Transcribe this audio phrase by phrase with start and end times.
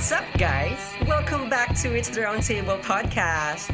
[0.00, 0.80] What's up, guys?
[1.06, 3.68] Welcome back to It's the Roundtable podcast.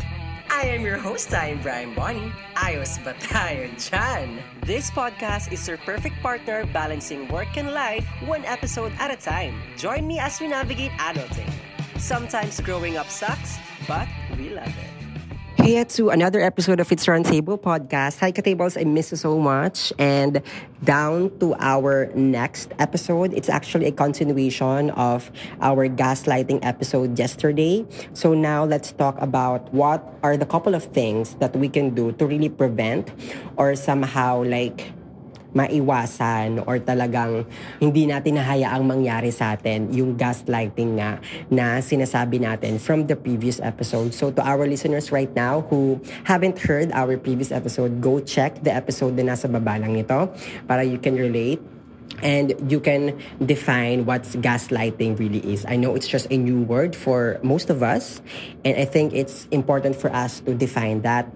[0.51, 2.33] I am your host, I'm Brian Bonnie.
[2.59, 4.43] Ayos ba dyan?
[4.67, 9.54] This podcast is your perfect partner balancing work and life one episode at a time.
[9.79, 11.47] Join me as we navigate adulting.
[11.94, 14.96] Sometimes growing up sucks, but we love it.
[15.67, 18.23] Hey to another episode of It's Roundtable podcast.
[18.23, 19.92] Hi Katables, I miss you so much.
[19.98, 20.41] And
[20.84, 23.34] down to our next episode.
[23.34, 25.27] It's actually a continuation of
[25.60, 27.84] our gaslighting episode yesterday.
[28.15, 32.12] So now let's talk about what are the couple of things that we can do
[32.12, 33.10] to really prevent
[33.57, 34.95] or somehow like
[35.56, 37.48] maiwasan or talagang
[37.80, 41.16] hindi natin nahayaang mangyari sa atin yung gaslighting nga
[41.48, 44.12] na sinasabi natin from the previous episode.
[44.12, 45.96] So to our listeners right now who
[46.29, 50.29] haven't heard our previous episode, go check the episode na nasa baba lang nito
[50.69, 51.65] para you can relate
[52.23, 55.65] and you can define what gaslighting really is.
[55.68, 58.23] I know it's just a new word for most of us,
[58.65, 61.29] and I think it's important for us to define that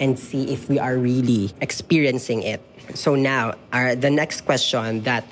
[0.00, 2.60] and see if we are really experiencing it.
[2.94, 5.24] So now, our, the next question that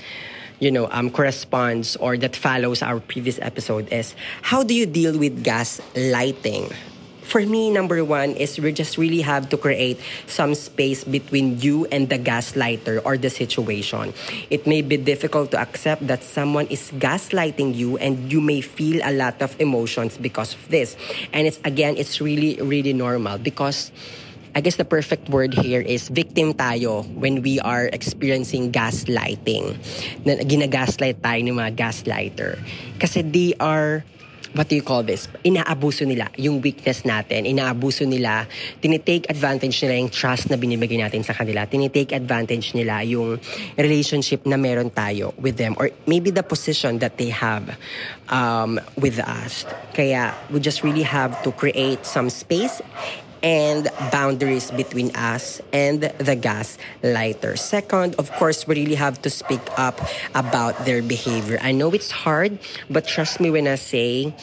[0.58, 5.18] you know um, corresponds or that follows our previous episode is how do you deal
[5.18, 6.70] with gas lighting?
[7.26, 9.98] For me number one is we just really have to create
[10.30, 14.14] some space between you and the gaslighter or the situation.
[14.48, 19.02] It may be difficult to accept that someone is gaslighting you and you may feel
[19.02, 20.96] a lot of emotions because of this.
[21.32, 23.90] And it's again it's really really normal because
[24.56, 29.76] I guess the perfect word here is victim tayo when we are experiencing gaslighting.
[30.24, 32.56] Na ginagaslight tayo ng mga gaslighter.
[32.96, 34.00] Kasi they are
[34.56, 35.28] what do you call this?
[35.44, 37.44] Inaabuso nila yung weakness natin.
[37.44, 38.48] Inaabuso nila,
[38.80, 41.68] tinitake advantage nila yung trust na binibigay natin sa kanila.
[41.68, 43.36] Tinitake advantage nila yung
[43.76, 47.76] relationship na meron tayo with them or maybe the position that they have
[48.32, 49.68] um, with us.
[49.92, 52.80] Kaya we just really have to create some space
[53.42, 57.56] and boundaries between us and the gas lighter.
[57.56, 60.00] Second, of course, we really have to speak up
[60.34, 61.58] about their behavior.
[61.60, 62.58] I know it's hard,
[62.90, 64.34] but trust me when I say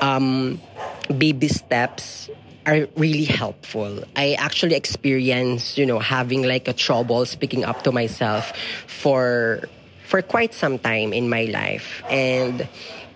[0.00, 0.60] um,
[1.06, 2.30] baby steps
[2.66, 4.04] are really helpful.
[4.16, 8.52] I actually experienced, you know, having like a trouble speaking up to myself
[8.86, 9.64] for
[10.04, 12.66] for quite some time in my life and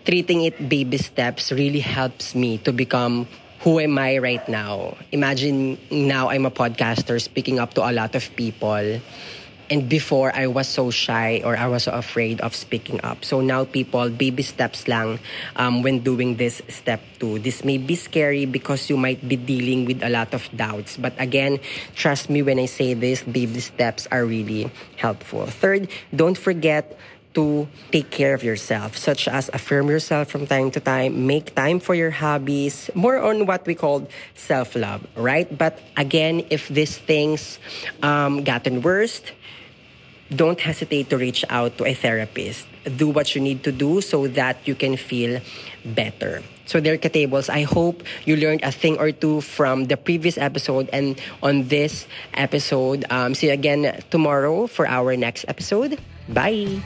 [0.06, 3.26] treating it baby steps really helps me to become
[3.64, 4.92] who am I right now?
[5.10, 9.00] Imagine now I'm a podcaster speaking up to a lot of people.
[9.70, 13.24] And before, I was so shy or I was so afraid of speaking up.
[13.24, 15.18] So now, people, baby steps lang
[15.56, 17.38] um, when doing this step two.
[17.38, 20.98] This may be scary because you might be dealing with a lot of doubts.
[20.98, 21.58] But again,
[21.96, 25.46] trust me when I say this, baby steps are really helpful.
[25.46, 27.00] Third, don't forget
[27.34, 31.80] to take care of yourself, such as affirm yourself from time to time, make time
[31.80, 35.46] for your hobbies, more on what we call self love, right?
[35.46, 37.58] But again, if these things
[38.02, 39.22] um, gotten worse,
[40.30, 42.66] don't hesitate to reach out to a therapist.
[42.96, 45.40] Do what you need to do so that you can feel
[45.84, 46.42] better.
[46.66, 50.88] So, there, Katables, I hope you learned a thing or two from the previous episode
[50.92, 53.04] and on this episode.
[53.10, 56.00] Um, see you again tomorrow for our next episode.
[56.28, 56.80] Bye.